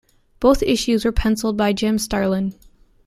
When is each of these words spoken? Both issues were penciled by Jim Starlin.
Both 0.39 0.63
issues 0.63 1.05
were 1.05 1.11
penciled 1.11 1.57
by 1.57 1.73
Jim 1.73 1.99
Starlin. 1.99 2.55